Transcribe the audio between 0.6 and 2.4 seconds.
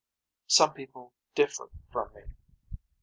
people differ from me.